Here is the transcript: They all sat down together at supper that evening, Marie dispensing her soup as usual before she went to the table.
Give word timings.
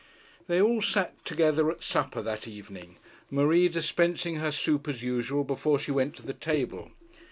They 0.47 0.59
all 0.59 0.81
sat 0.81 1.13
down 1.17 1.23
together 1.25 1.69
at 1.69 1.83
supper 1.83 2.23
that 2.23 2.47
evening, 2.47 2.95
Marie 3.29 3.69
dispensing 3.69 4.37
her 4.37 4.49
soup 4.51 4.87
as 4.87 5.03
usual 5.03 5.43
before 5.43 5.77
she 5.77 5.91
went 5.91 6.15
to 6.15 6.23
the 6.25 6.33
table. 6.33 6.89